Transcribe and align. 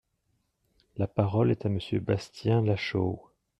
La 0.97 1.05
parole 1.05 1.51
est 1.51 1.67
à 1.67 1.69
Monsieur 1.69 1.99
Bastien 1.99 2.63
Lachaud. 2.63 3.21